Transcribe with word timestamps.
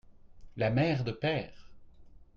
la 0.57 0.71
mêre 0.71 1.03
de 1.03 1.11
Pêr. 1.11 1.69